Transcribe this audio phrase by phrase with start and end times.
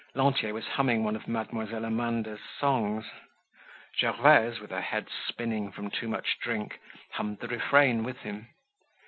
[0.15, 3.05] Lantier was humming one of Mademoiselle Amanda's songs.
[3.95, 6.79] Gervaise, with her head spinning from too much drink,
[7.11, 8.47] hummed the refrain with him.